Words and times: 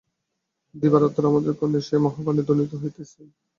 দিবারাত্র 0.75 1.29
আমাদের 1.31 1.53
কর্ণে 1.59 1.79
সেই 1.87 2.01
মহাবাণী 2.05 2.41
ধ্বনিত 2.47 2.71
হইতেছে। 2.81 3.19